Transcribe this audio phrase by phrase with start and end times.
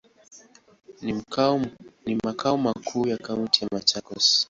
[2.05, 4.39] Ni makao makuu ya kaunti ya Machakos.